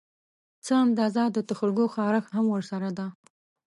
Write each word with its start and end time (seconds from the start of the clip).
څه 0.65 0.73
اندازه 0.85 1.23
د 1.29 1.37
تخرګو 1.49 1.85
خارښت 1.95 2.29
هم 2.37 2.45
ورسره 2.49 2.89
ده 2.97 3.07